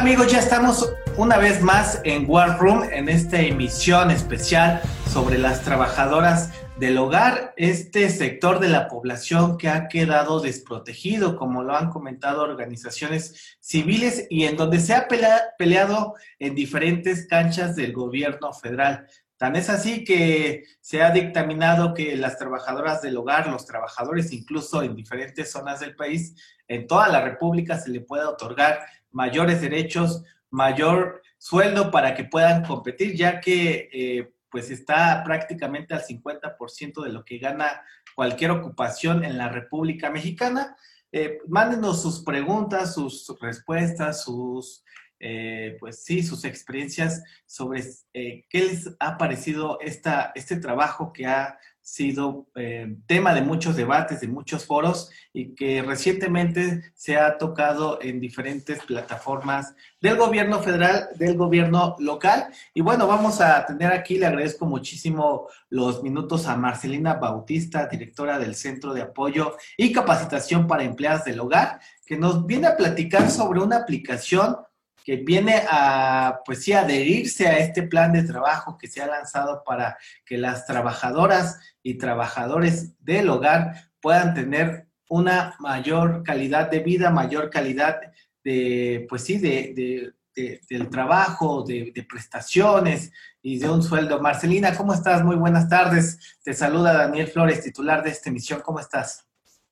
[0.00, 0.32] ¿Qué tal amigos?
[0.32, 4.80] Ya estamos una vez más en War Room en esta emisión especial
[5.12, 11.62] sobre las trabajadoras del hogar, este sector de la población que ha quedado desprotegido, como
[11.62, 17.92] lo han comentado organizaciones civiles y en donde se ha peleado en diferentes canchas del
[17.92, 19.06] gobierno federal.
[19.36, 24.82] Tan es así que se ha dictaminado que las trabajadoras del hogar, los trabajadores incluso
[24.82, 26.34] en diferentes zonas del país,
[26.68, 28.80] en toda la República se le pueda otorgar
[29.12, 36.02] mayores derechos, mayor sueldo para que puedan competir, ya que eh, pues está prácticamente al
[36.02, 37.82] 50% de lo que gana
[38.14, 40.76] cualquier ocupación en la República Mexicana.
[41.12, 44.84] Eh, mándenos sus preguntas, sus respuestas, sus,
[45.18, 51.58] eh, pues sí, sus experiencias sobre qué les ha parecido esta, este trabajo que ha
[51.82, 57.98] sido eh, tema de muchos debates, de muchos foros y que recientemente se ha tocado
[58.02, 62.48] en diferentes plataformas del gobierno federal, del gobierno local.
[62.74, 68.38] Y bueno, vamos a tener aquí, le agradezco muchísimo los minutos a Marcelina Bautista, directora
[68.38, 73.30] del Centro de Apoyo y Capacitación para Empleadas del Hogar, que nos viene a platicar
[73.30, 74.56] sobre una aplicación
[75.04, 79.62] que viene a, pues sí, adherirse a este plan de trabajo que se ha lanzado
[79.64, 87.10] para que las trabajadoras y trabajadores del hogar puedan tener una mayor calidad de vida,
[87.10, 88.00] mayor calidad
[88.44, 93.10] de, pues sí, de, del trabajo, de, prestaciones
[93.42, 94.20] y de un sueldo.
[94.20, 95.24] Marcelina, ¿cómo estás?
[95.24, 96.38] Muy buenas tardes.
[96.42, 98.60] Te saluda Daniel Flores, titular de esta emisión.
[98.60, 99.26] ¿Cómo estás?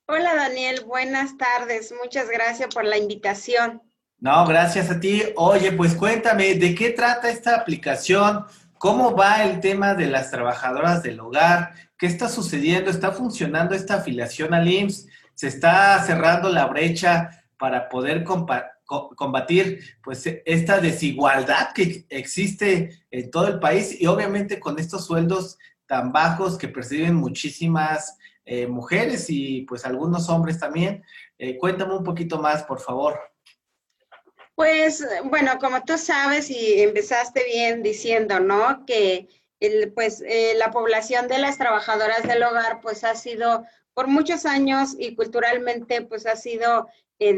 [0.07, 1.93] Hola Daniel, buenas tardes.
[2.03, 3.83] Muchas gracias por la invitación.
[4.21, 5.23] No, gracias a ti.
[5.37, 8.45] Oye, pues cuéntame, ¿de qué trata esta aplicación?
[8.77, 11.73] ¿Cómo va el tema de las trabajadoras del hogar?
[11.97, 12.91] ¿Qué está sucediendo?
[12.91, 15.07] ¿Está funcionando esta afiliación al IMSS?
[15.35, 23.47] ¿Se está cerrando la brecha para poder combatir pues esta desigualdad que existe en todo
[23.47, 29.63] el país y obviamente con estos sueldos tan bajos que perciben muchísimas eh, mujeres y
[29.63, 31.05] pues algunos hombres también?
[31.39, 33.17] Eh, cuéntame un poquito más, por favor.
[34.59, 38.85] Pues bueno, como tú sabes y empezaste bien diciendo, ¿no?
[38.87, 39.29] Que
[39.61, 43.65] el, pues eh, la población de las trabajadoras del hogar pues ha sido
[43.95, 46.89] por muchos años y culturalmente pues ha sido
[47.21, 47.37] eh,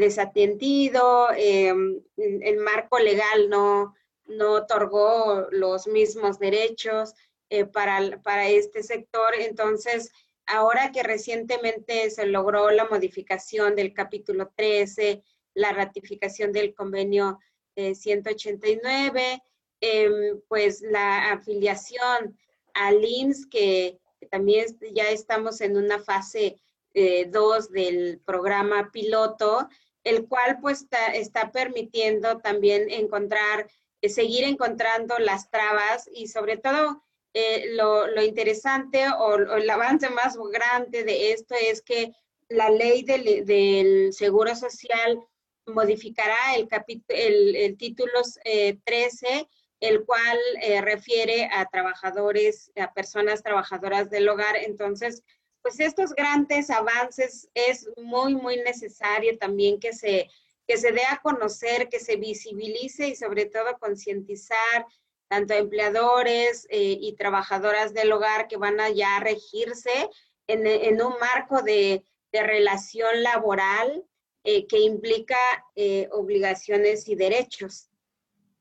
[1.67, 3.93] em, el marco legal no,
[4.25, 7.13] no otorgó los mismos derechos
[7.51, 9.35] eh, para, para este sector.
[9.37, 10.09] Entonces,
[10.47, 15.21] ahora que recientemente se logró la modificación del capítulo 13,
[15.53, 17.39] la ratificación del convenio
[17.75, 19.41] 189,
[19.79, 22.37] em, pues la afiliación
[22.73, 23.97] al IMSS, que,
[24.29, 26.55] también ya estamos en una fase
[26.93, 29.67] 2 eh, del programa piloto,
[30.03, 33.67] el cual pues está, permitiendo también encontrar,
[34.01, 40.37] eh, seguir encontrando las trabas y sobre todo eh, lo, interesante o, el avance más
[40.51, 42.13] grande de esto es que
[42.49, 45.19] la ley del Seguro Social
[45.65, 46.67] modificará el,
[47.09, 49.47] el, el título 13, eh,
[49.79, 54.55] el cual eh, refiere a trabajadores, a personas trabajadoras del hogar.
[54.55, 55.23] Entonces,
[55.61, 60.29] pues estos grandes avances es muy, muy necesario también que se,
[60.67, 64.85] que se dé a conocer, que se visibilice y sobre todo concientizar
[65.27, 70.09] tanto a empleadores eh, y trabajadoras del hogar que van a ya regirse
[70.47, 74.05] en, en un marco de, de relación laboral
[74.43, 75.35] eh, que implica
[75.75, 77.89] eh, obligaciones y derechos.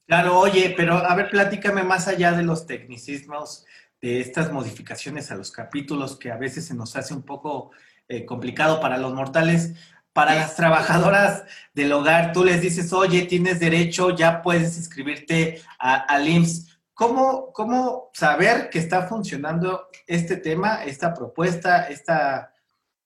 [0.06, 3.64] Claro, oye, pero a ver, platícame más allá de los tecnicismos
[4.00, 7.70] de estas modificaciones a los capítulos que a veces se nos hace un poco
[8.08, 9.74] eh, complicado para los mortales.
[10.12, 16.28] Para las trabajadoras del hogar, tú les dices, oye, tienes derecho, ya puedes inscribirte al
[16.28, 16.80] IMSS.
[16.92, 22.52] ¿Cómo, ¿Cómo saber que está funcionando este tema, esta propuesta, esta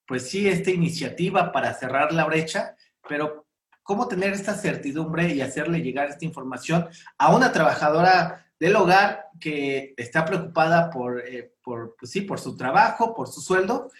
[0.07, 2.77] pues sí, esta iniciativa para cerrar la brecha,
[3.09, 3.47] pero
[3.83, 9.95] ¿cómo tener esta certidumbre y hacerle llegar esta información a una trabajadora del hogar que
[9.97, 13.91] está preocupada por, eh, por pues sí, por su trabajo, por su sueldo?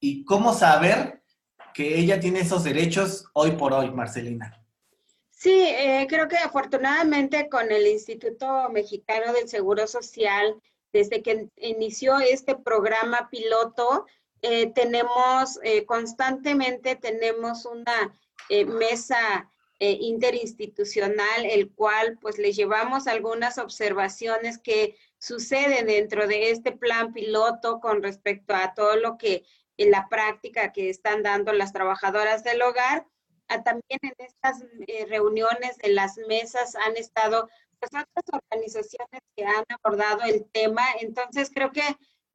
[0.00, 1.22] ¿Y cómo saber
[1.72, 4.60] que ella tiene esos derechos hoy por hoy, Marcelina?
[5.30, 10.54] Sí, eh, creo que afortunadamente con el Instituto Mexicano del Seguro Social,
[10.92, 14.06] desde que inició este programa piloto,
[14.46, 18.14] eh, tenemos eh, constantemente, tenemos una
[18.50, 19.50] eh, mesa
[19.80, 27.80] interinstitucional, el cual pues le llevamos algunas observaciones que suceden dentro de este plan piloto
[27.80, 29.44] con respecto a todo lo que
[29.76, 33.06] en la práctica que están dando las trabajadoras del hogar
[33.62, 34.64] también en estas
[35.08, 40.82] reuniones de las mesas han estado pues, otras organizaciones que han abordado el tema.
[41.00, 41.82] Entonces, creo que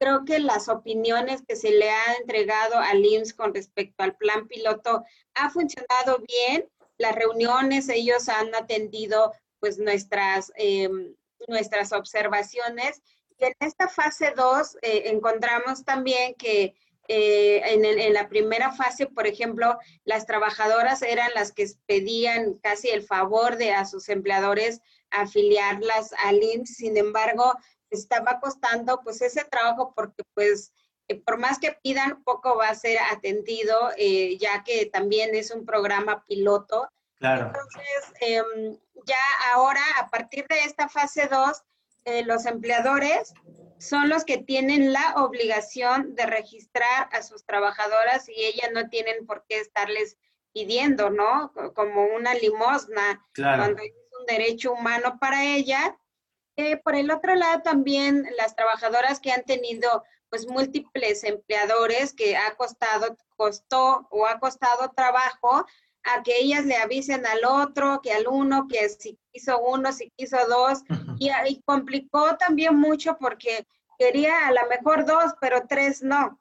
[0.00, 4.48] creo que las opiniones que se le ha entregado al IMSS con respecto al plan
[4.48, 5.04] piloto
[5.34, 6.66] ha funcionado bien.
[6.96, 11.14] Las reuniones, ellos han atendido pues nuestras, em,
[11.48, 13.02] nuestras observaciones.
[13.38, 16.74] Y en esta fase 2 eh, encontramos también que
[17.08, 22.88] eh, en, en, la primera fase, por ejemplo, las trabajadoras eran las que pedían casi
[22.88, 24.80] el favor de a sus empleadores
[25.10, 26.76] afiliarlas al IMSS.
[26.76, 27.54] Sin embargo,
[27.90, 30.72] estaba costando pues ese trabajo porque pues
[31.10, 35.50] eh, por más que pidan, poco va a ser atendido, eh, ya que también es
[35.50, 36.88] un programa piloto.
[37.18, 37.46] Claro.
[37.46, 39.18] Entonces, em, ya
[39.52, 41.62] ahora, a partir de esta fase 2,
[42.04, 43.34] eh, los empleadores
[43.78, 49.26] son los que tienen la obligación de registrar a sus trabajadoras y ellas no tienen
[49.26, 50.16] por qué estarles
[50.52, 51.52] pidiendo, ¿no?
[51.74, 53.62] Como una limosna, claro.
[53.62, 55.44] cuando es un derecho humano para
[56.56, 62.36] ellas por el otro lado, también las trabajadoras que han tenido pues múltiples empleadores que
[62.36, 65.66] ha costado, costó o ha costado trabajo
[66.04, 70.10] a que ellas le avisen al otro, que al uno, que si quiso uno, si
[70.16, 70.80] quiso dos,
[71.18, 73.66] y, y, complicó también mucho porque
[73.98, 76.40] quería a lo mejor dos, pero tres no.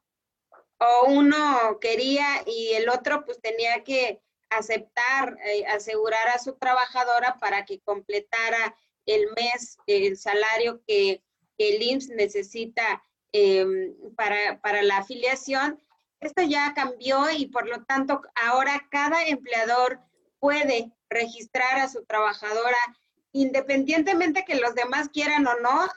[0.80, 7.38] O uno quería y el otro pues tenía que aceptar, eh, asegurar a su trabajadora
[7.40, 8.76] para que completara
[9.14, 11.22] el mes, el salario que,
[11.58, 13.04] el IMSS necesita
[13.34, 15.78] em, para, para la afiliación.
[16.22, 20.00] Esto ya cambió y por lo tanto ahora cada empleador
[20.40, 22.78] puede registrar a su trabajadora
[23.32, 25.88] independientemente que los demás quieran o no,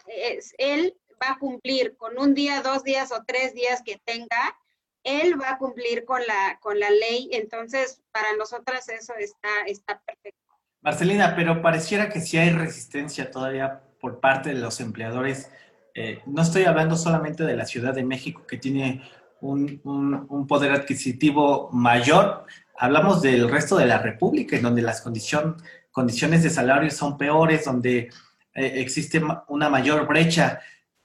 [0.59, 4.59] él va a cumplir con un día, dos días o tres días que tenga,
[5.05, 7.31] él va a cumplir con la, con la ley.
[7.33, 10.42] Entonces, para nosotras eso está, está perfecto.
[10.83, 15.49] Marcelina, pero pareciera que sí hay resistencia todavía por parte de los empleadores.
[15.95, 19.03] Eh, no estoy hablando solamente de la Ciudad de México, que tiene
[19.41, 22.47] un, poder adquisitivo mayor,
[22.77, 28.11] hablamos del resto de la República, en donde las condiciones de salario son peores, donde
[28.55, 30.61] eh, existe una mayor brecha.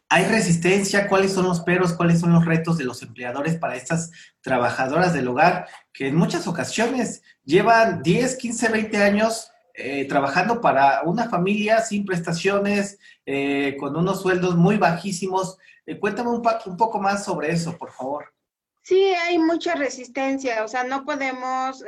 [0.09, 1.07] ¿Hay resistencia?
[1.07, 1.94] ¿Cuáles son los peros?
[1.94, 6.47] ¿Cuáles son los retos de los empleadores para estas trabajadoras del hogar que en muchas
[6.47, 12.97] ocasiones llevan 10, 15, 20 años eh, trabajando para una familia sin prestaciones,
[13.27, 15.59] eh, con unos sueldos muy bajísimos.
[15.85, 18.33] Eh, cuéntame un, un, poco más sobre eso, por favor.
[18.81, 21.83] Sí, hay mucha resistencia, o sea, no podemos,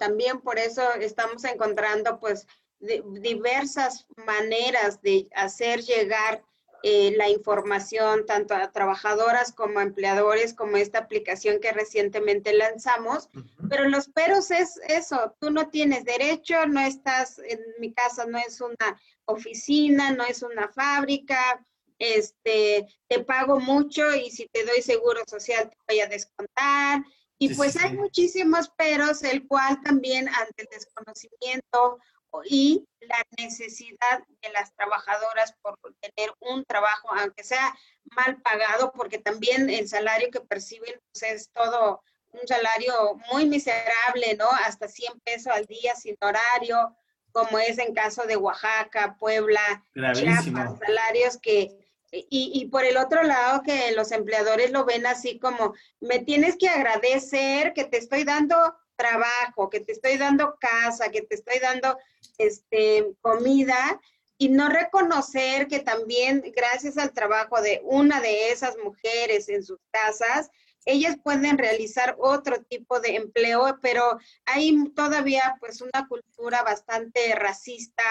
[0.00, 2.46] también por eso estamos encontrando pues
[2.80, 6.42] diversas maneras de hacer llegar
[6.82, 13.28] eh, la información tanto a trabajadoras como a empleadores, como esta aplicación que recientemente lanzamos.
[13.68, 18.38] Pero los peros es eso, tú no tienes derecho, no estás, en mi casa no
[18.38, 21.64] es una oficina, no es una fábrica,
[21.98, 27.02] este, te pago mucho y si te doy seguro social te voy a descontar.
[27.38, 31.98] Y pues hay muchísimos peros, el cual también ante el desconocimiento
[32.44, 39.18] y la necesidad de las trabajadoras por tener un trabajo, aunque sea mal pagado, porque
[39.18, 44.48] también el salario que perciben pues, es todo un salario muy miserable, ¿no?
[44.64, 46.96] Hasta 100 pesos al día sin horario,
[47.32, 51.79] como es en caso de Oaxaca, Puebla, Chiapas, salarios que...
[52.12, 56.56] Y, y por el otro lado, que los empleadores lo ven así como, me tienes
[56.56, 58.56] que agradecer que te estoy dando
[59.00, 61.96] trabajo, que te estoy dando casa, que te estoy dando
[62.38, 64.00] este, comida
[64.36, 69.78] y no reconocer que también gracias al trabajo de una de esas mujeres en sus
[69.90, 70.50] casas,
[70.86, 78.02] ellas pueden realizar otro tipo de empleo, pero hay todavía pues una cultura bastante racista,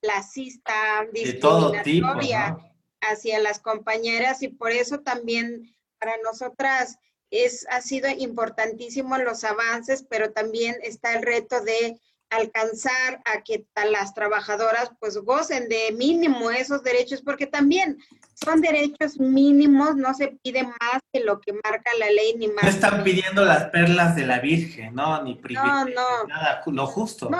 [0.00, 2.56] clasista, discriminatoria
[3.02, 6.98] hacia las compañeras y por eso también para nosotras
[7.30, 11.98] es, ha sido importantísimo los avances, pero también está el reto de
[12.30, 17.98] alcanzar a que las trabajadoras pues gocen de mínimo esos derechos, porque también
[18.34, 22.64] son derechos mínimos, no se pide más que lo que marca la ley ni más.
[22.64, 25.22] No están pidiendo las perlas de la Virgen, ¿no?
[25.22, 26.24] Ni no, no.
[26.26, 27.28] nada, lo justo.
[27.28, 27.38] No,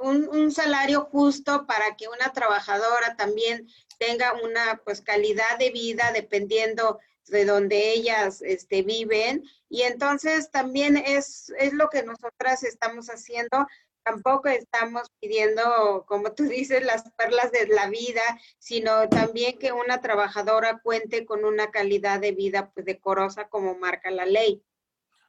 [0.00, 6.98] un, salario justo para que una trabajadora también tenga una pues calidad de vida dependiendo
[7.26, 9.44] de donde ellas este, viven.
[9.68, 13.66] Y entonces también es, es lo que nosotras estamos haciendo.
[14.02, 18.22] Tampoco estamos pidiendo, como tú dices, las perlas de la vida,
[18.58, 24.10] sino también que una trabajadora cuente con una calidad de vida pues decorosa como marca
[24.10, 24.62] la ley.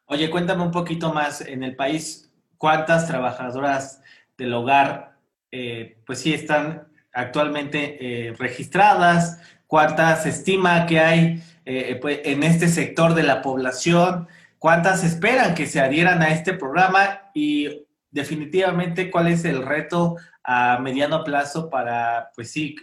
[0.05, 1.41] Oye, cuéntame un poquito más.
[1.41, 4.01] En el país, cuántas trabajadoras
[4.39, 5.17] del hogar,
[5.51, 12.41] eh, pues sí, están actualmente eh, registradas, cuántas se estima que hay eh, pues, en
[12.43, 14.27] este sector de la población,
[14.57, 20.79] cuántas esperan que se adhieran a este programa y definitivamente cuál es el reto a
[20.79, 22.75] mediano plazo para, pues sí,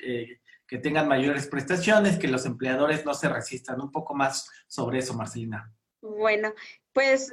[0.69, 3.81] que tengan mayores prestaciones, que los empleadores no se resistan.
[3.81, 5.73] Un poco más sobre eso, Marcelina.
[6.01, 6.53] Bueno,
[6.93, 7.33] pues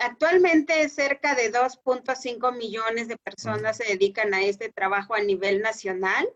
[0.00, 6.28] actualmente cerca de 2.5 millones de personas se dedican a este trabajo a nivel nacional.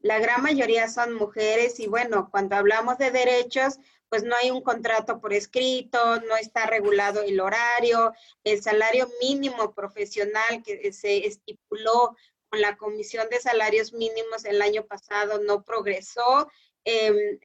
[0.00, 4.62] La gran mayoría son mujeres y bueno, cuando hablamos de derechos, pues no hay un
[4.62, 8.12] contrato por escrito, no está regulado el horario,
[8.44, 12.16] el salario mínimo profesional que se estipuló
[12.48, 16.50] con la Comisión de Salarios Mínimos el año pasado no progresó.
[16.84, 17.38] Em,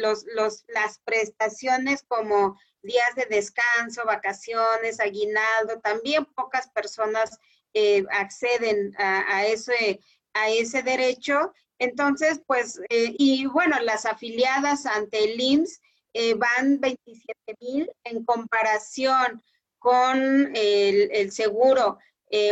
[0.00, 0.24] los,
[0.68, 7.38] las prestaciones como días de descanso, vacaciones, aguinaldo, también pocas personas
[7.74, 10.00] eh, acceden a, ese,
[10.32, 11.52] a ese derecho.
[11.78, 15.80] Entonces, pues, eh, y bueno, las afiliadas ante el IMSS
[16.14, 19.42] eh, van 27 mil en comparación
[19.78, 21.98] con el, el seguro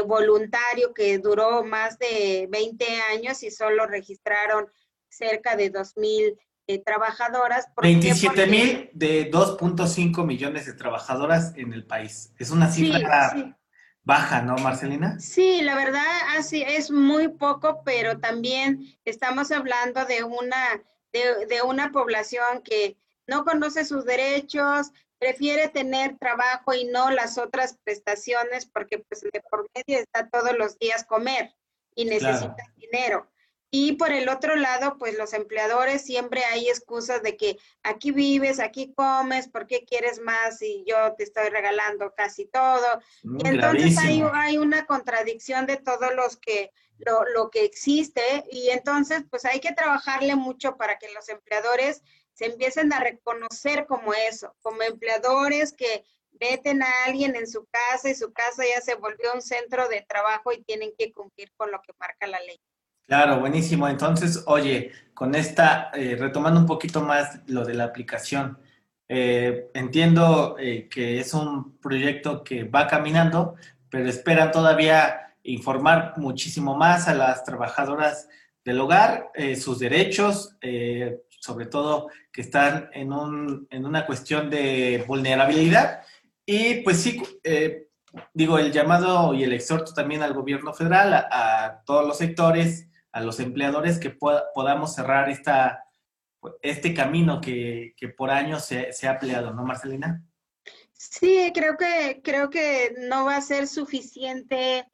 [0.06, 4.70] voluntario que duró más de 20 años y solo registraron
[5.10, 7.66] cerca de 2.000 eh, trabajadoras.
[7.80, 12.32] 27 mil de 2.5 millones de trabajadoras en el país.
[12.38, 13.54] Es una cifra
[14.02, 15.18] baja, ¿no, Marcelina?
[15.18, 16.04] Sí, la verdad,
[16.38, 20.82] así es muy poco, pero también estamos hablando de una,
[21.12, 22.96] de una población que
[23.26, 29.42] no conoce sus derechos, prefiere tener trabajo y no las otras prestaciones porque pues de
[29.50, 31.54] por medio está todos los días comer
[31.94, 33.30] y necesita dinero.
[33.78, 38.58] Y por el otro lado, pues los empleadores siempre hay excusas de que aquí vives,
[38.58, 42.86] aquí comes, ¿por qué quieres más y yo te estoy regalando casi todo?
[43.22, 48.44] Mm, y entonces hay, hay, una contradicción de todos los que, lo, lo que existe
[48.50, 52.00] y entonces pues hay que trabajarle mucho para que los empleadores
[52.32, 56.02] se empiecen a reconocer como eso, como empleadores que
[56.40, 60.00] meten a alguien en su casa y su casa ya se volvió un centro de
[60.00, 62.58] trabajo y tienen que cumplir con lo que marca la ley.
[63.06, 63.88] Claro, buenísimo.
[63.88, 68.58] Entonces, oye, con esta, eh, retomando un poquito más lo de la aplicación,
[69.08, 73.54] eh, entiendo eh, que es un proyecto que va caminando,
[73.88, 78.28] pero esperan todavía informar muchísimo más a las trabajadoras
[78.64, 80.56] del hogar, sus derechos,
[81.38, 86.00] sobre todo que están en, un, en una cuestión de vulnerabilidad.
[86.44, 87.88] Y pues sí, eh,
[88.32, 93.20] digo, el llamado y el exhorto también al gobierno federal, a, todos los sectores, a
[93.22, 95.86] los empleadores, que podamos cerrar esta,
[96.60, 100.22] este camino que, que por años se, se, ha peleado, ¿no, Marcelina?
[100.92, 104.86] Sí, creo que, creo que no va a ser suficiente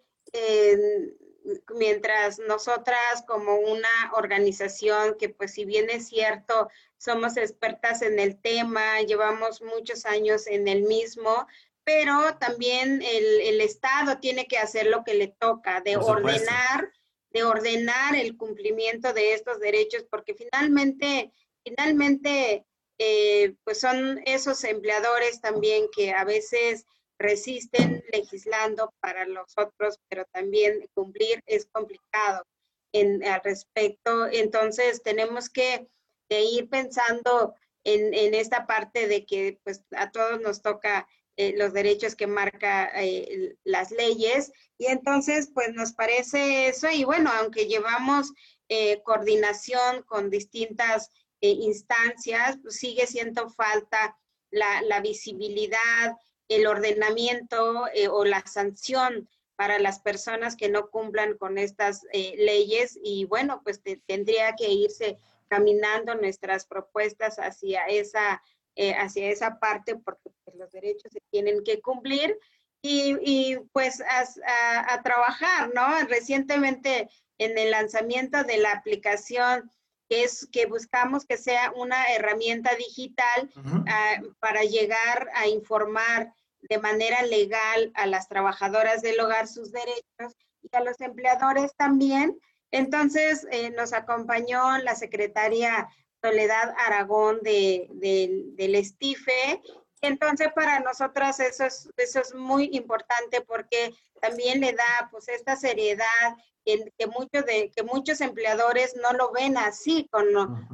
[1.75, 8.41] mientras nosotras como una organización que pues si bien es cierto, somos expertas en el
[8.41, 11.49] tema, llevamos muchos años en el mismo,
[11.83, 16.93] pero también el, Estado tiene que hacer lo que le toca, de ordenar,
[17.33, 21.33] de ordenar el cumplimiento de estos derechos, porque finalmente,
[21.65, 22.65] finalmente,
[22.99, 26.85] eh, pues son esos empleadores también que a veces
[27.19, 32.45] resisten legislando para los otros, pero también cumplir es complicado
[32.93, 34.27] en, al respecto.
[34.27, 35.89] Entonces, tenemos que
[36.29, 41.73] ir pensando en, en, esta parte de que pues, a todos nos toca eh, los
[41.73, 44.53] derechos que marca eh, las leyes.
[44.77, 46.89] Y entonces, pues nos parece eso.
[46.91, 48.33] Y bueno, aunque llevamos
[48.69, 51.11] eh, coordinación con distintas
[51.45, 54.17] instancias, pues sigue siendo falta
[54.53, 62.03] la, visibilidad, el ordenamiento o la sanción para las personas que no cumplan con estas
[62.13, 68.41] leyes y bueno, pues tendría que irse caminando nuestras propuestas hacia esa,
[68.77, 72.39] eh, hacia esa parte porque pues, los derechos se tienen que cumplir
[72.85, 75.87] y, pues a, trabajar, ¿no?
[76.09, 79.71] Recientemente en el lanzamiento de la aplicación
[80.09, 83.51] que es que buscamos que sea una herramienta digital
[83.87, 90.37] ah, para llegar a informar de manera legal a las trabajadoras del hogar sus derechos
[90.63, 92.39] y a los empleadores también.
[92.71, 95.89] Entonces eh, nos acompañó la secretaria
[96.23, 99.61] Soledad Aragón de, del Estife
[100.03, 105.55] entonces para nosotras eso es, eso es muy importante porque también le da pues esta
[105.55, 110.27] seriedad que, que, muchos de, que muchos empleadores no lo ven así con,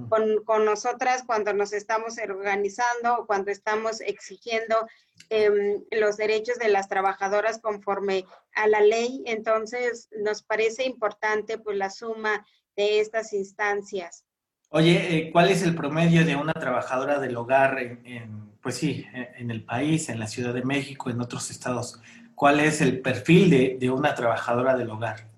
[0.08, 4.86] con, con, nosotras cuando nos estamos organizando o cuando estamos exigiendo
[5.28, 8.24] em, los derechos de las trabajadoras conforme
[8.54, 9.22] a la ley.
[9.26, 14.24] Entonces, nos parece importante pues la suma de estas instancias.
[14.70, 19.50] Oye, eh, ¿cuál es el promedio de una trabajadora del hogar en, pues sí, en
[19.50, 22.00] el país, en la Ciudad de México, en otros estados?
[22.34, 25.28] ¿Cuál es el perfil de, de una trabajadora del hogar?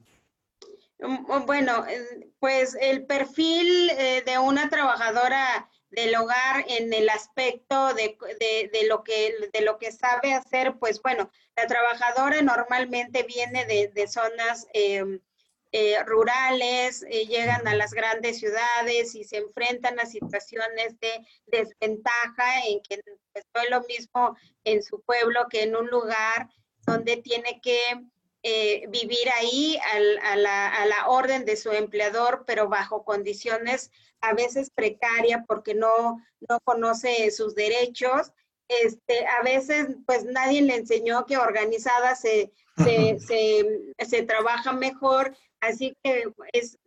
[0.99, 1.85] Mm, bueno,
[2.39, 8.17] pues el perfil eh, de una trabajadora del hogar en el aspecto de,
[8.89, 14.69] lo que, de lo que sabe hacer, pues bueno, la trabajadora normalmente viene de, zonas
[14.73, 15.21] em,
[15.73, 22.67] eh, rurales, eh, llegan a las grandes ciudades y se enfrentan a situaciones de desventaja
[22.67, 23.01] en que
[23.33, 26.49] pues, no es lo mismo en su pueblo que en un lugar
[26.87, 27.81] donde tiene que
[28.43, 29.79] eh, vivir ahí
[30.23, 33.91] a, la, orden de su empleador, pero bajo condiciones
[34.23, 38.33] a veces precarias porque no, no conoce sus derechos.
[38.69, 46.25] Este, a veces, pues nadie le enseñó que organizada se, se, trabaja mejor, así que
[46.53, 46.79] es,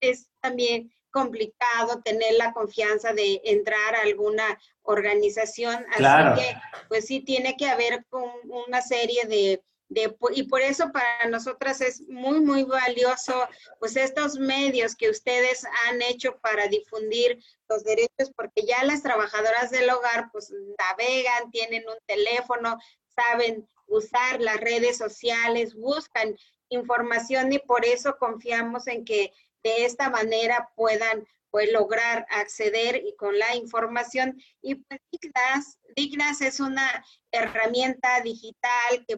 [0.00, 5.84] es, también complicado tener la confianza de entrar a alguna organización.
[5.92, 6.56] Así que,
[6.88, 8.06] pues sí, tiene que haber
[8.44, 9.62] una serie de,
[10.34, 13.48] y por eso para nosotras es muy, muy valioso,
[13.80, 19.70] pues estos medios que ustedes han hecho para difundir los derechos, porque ya las trabajadoras
[19.70, 26.36] del hogar, pues navegan, tienen un teléfono, saben usar las redes sociales, buscan
[26.70, 33.14] información y por eso confiamos en que de esta manera puedan pues lograr acceder y
[33.16, 34.40] con la información.
[34.62, 39.16] Y pues Dignas, Dignas es una herramienta digital que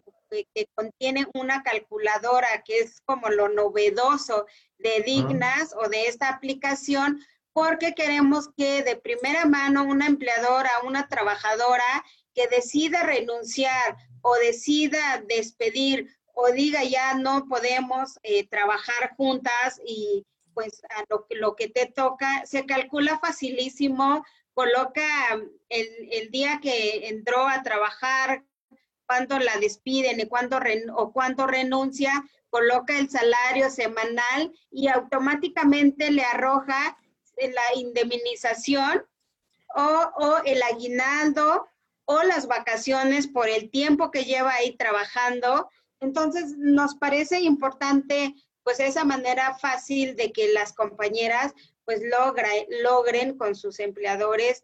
[0.53, 4.45] que, contiene una calculadora, que es como lo novedoso
[4.77, 7.19] de Dignas o de esta aplicación,
[7.53, 15.23] porque queremos que de primera mano una empleadora, una trabajadora que decida renunciar o decida
[15.27, 21.67] despedir o diga ya no podemos eh, trabajar juntas y pues a lo, lo que
[21.67, 25.03] te toca, se calcula facilísimo, coloca
[25.69, 28.43] el, el día que entró a trabajar,
[29.07, 30.59] cuánto la despiden y cuánto
[30.95, 36.97] o cuánto renuncia, coloca el salario semanal y automáticamente le arroja
[37.37, 39.05] la indemnización
[39.75, 41.67] o, el aguinaldo
[42.05, 45.69] o las vacaciones por el tiempo que lleva ahí trabajando.
[46.03, 51.53] Entonces, nos parece importante, pues, esa manera fácil de que las compañeras,
[51.85, 52.49] pues, logra,
[52.83, 54.63] logren con sus empleadores,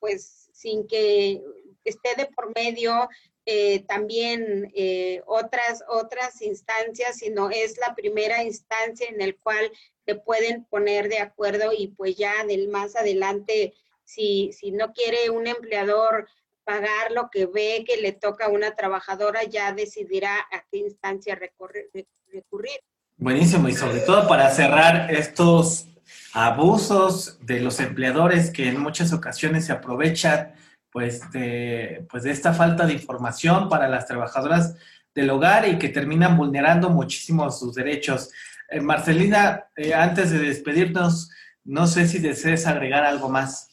[0.00, 1.40] pues, sin que
[1.84, 3.08] esté de por medio
[3.46, 9.72] eh, también eh, otras, otras instancias, sino es la primera instancia en el cual
[10.06, 15.30] se pueden poner de acuerdo y pues ya del más adelante, si, si no quiere
[15.30, 16.28] un empleador
[16.70, 21.34] pagar lo que ve que le toca a una trabajadora, ya decidirá a qué instancia
[21.34, 22.80] recurrir.
[23.16, 25.88] Buenísimo, y sobre todo para cerrar estos
[26.32, 30.54] abusos de los empleadores que en muchas ocasiones se aprovechan
[30.92, 34.76] pues de, pues esta falta de información para las trabajadoras
[35.12, 38.30] del hogar y que terminan vulnerando muchísimo sus derechos.
[38.68, 41.30] Eh, Marcelina, eh, antes de despedirnos,
[41.64, 43.70] no sé si desees agregar algo más.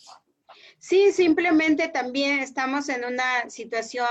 [0.87, 4.07] Sí, simplemente también estamos en una situación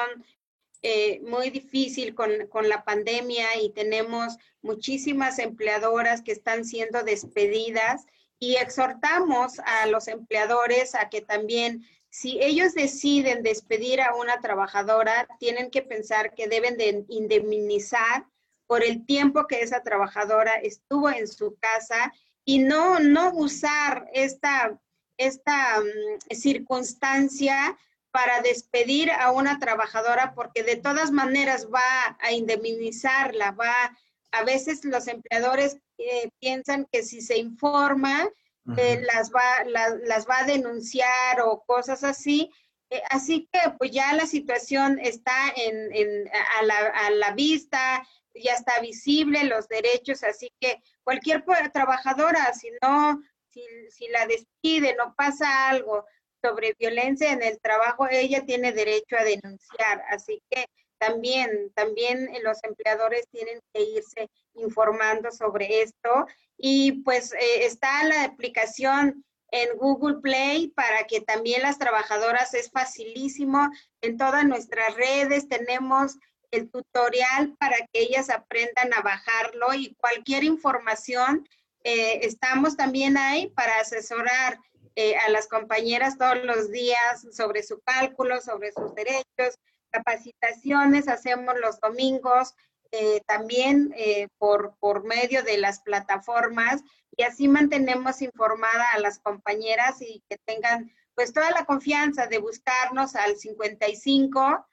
[0.82, 8.04] eh, muy difícil con, con, la pandemia y tenemos muchísimas empleadoras que están siendo despedidas
[8.38, 15.26] y exhortamos a los empleadores a que también si ellos deciden despedir a una trabajadora,
[15.40, 18.26] tienen que pensar que deben de indemnizar
[18.66, 22.12] por el tiempo que esa trabajadora estuvo en su casa
[22.44, 24.78] y no, no usar esta,
[25.16, 27.76] esta mm, circunstancia
[28.10, 33.96] para despedir a una trabajadora porque de todas maneras va a indemnizarla, va,
[34.32, 38.28] a veces los empleadores eh, piensan que si se informa,
[38.64, 42.50] las, va, las va a denunciar o cosas así.
[42.90, 48.06] Eh, así que pues ya la situación está en, en a, la, a, la, vista,
[48.34, 53.20] ya está visible los derechos, así que cualquier trabajadora, si no,
[53.56, 56.04] si, si la despide, no pasa algo
[56.42, 60.02] sobre violencia en el trabajo, ella tiene derecho a denunciar.
[60.10, 60.66] Así que
[60.98, 68.24] también, también los empleadores tienen que irse informando sobre esto y pues eh, está la
[68.24, 73.68] aplicación en Google Play para que también las trabajadoras es facilísimo.
[74.00, 76.16] En todas nuestras redes tenemos
[76.50, 81.46] el tutorial para que ellas aprendan a bajarlo y cualquier información,
[81.88, 84.58] eh, estamos también ahí para asesorar
[84.96, 89.56] eh, a las compañeras todos los días sobre su cálculo, sobre sus derechos,
[89.90, 92.54] capacitaciones, hacemos los domingos,
[92.90, 93.94] eh, también
[94.36, 96.82] por, por medio de las plataformas
[97.16, 102.38] y así mantenemos informada a las compañeras y que tengan pues toda la confianza de
[102.38, 104.66] buscarnos al 55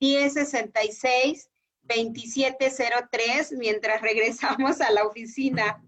[0.00, 1.48] 1066
[1.82, 5.80] 2703 mientras regresamos a la oficina.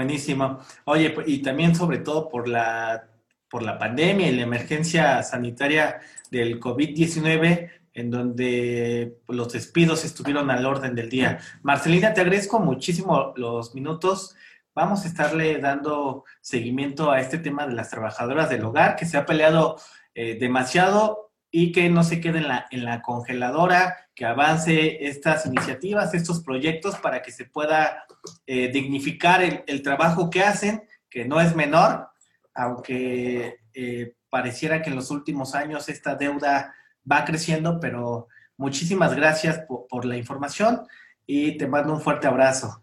[0.00, 0.60] Buenísimo.
[0.86, 3.06] Oye, y también sobre todo por la,
[3.50, 10.64] por la pandemia y la emergencia sanitaria del COVID-19, en donde los despidos estuvieron al
[10.64, 11.38] orden del día.
[11.60, 14.34] Marcelina, te agradezco muchísimo los minutos.
[14.74, 19.18] Vamos a estarle dando seguimiento a este tema de las trabajadoras del hogar, que se
[19.18, 19.76] ha peleado
[20.14, 22.38] eh, demasiado y que no se quede
[22.70, 28.04] en la, congeladora, que avance estas iniciativas, estos proyectos para que se pueda
[28.46, 32.08] eh, dignificar el, trabajo que hacen, que no es menor,
[32.54, 36.74] aunque eh, pareciera que en los últimos años esta deuda
[37.10, 40.86] va creciendo, pero muchísimas gracias por la información
[41.26, 42.82] y te mando un fuerte abrazo.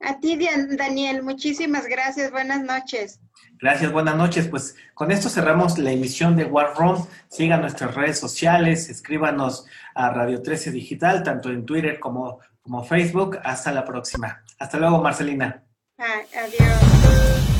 [0.00, 0.38] A ti,
[0.76, 2.30] Daniel, muchísimas gracias.
[2.30, 3.20] Buenas noches.
[3.60, 4.48] Gracias, buenas noches.
[4.48, 7.06] Pues con esto cerramos la emisión de War Room.
[7.28, 13.38] Sigan nuestras redes sociales, escríbanos a Radio 13 Digital, tanto en Twitter como, como Facebook.
[13.42, 14.44] Hasta la próxima.
[14.58, 15.62] Hasta luego, Marcelina.
[15.98, 17.53] Ah, adiós.